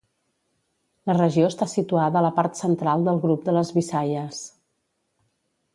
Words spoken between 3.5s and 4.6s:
de les Visayas.